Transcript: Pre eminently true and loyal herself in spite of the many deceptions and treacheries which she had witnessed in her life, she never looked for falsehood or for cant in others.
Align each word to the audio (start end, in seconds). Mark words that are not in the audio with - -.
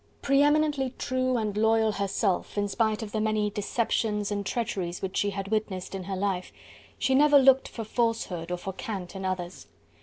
Pre 0.23 0.41
eminently 0.41 0.95
true 0.97 1.37
and 1.37 1.55
loyal 1.55 1.91
herself 1.91 2.57
in 2.57 2.67
spite 2.67 3.03
of 3.03 3.11
the 3.11 3.21
many 3.21 3.51
deceptions 3.51 4.31
and 4.31 4.43
treacheries 4.43 4.99
which 4.99 5.15
she 5.15 5.29
had 5.29 5.49
witnessed 5.49 5.93
in 5.93 6.05
her 6.05 6.15
life, 6.15 6.51
she 6.97 7.13
never 7.13 7.37
looked 7.37 7.67
for 7.67 7.83
falsehood 7.83 8.49
or 8.49 8.57
for 8.57 8.73
cant 8.73 9.15
in 9.15 9.25
others. 9.25 9.67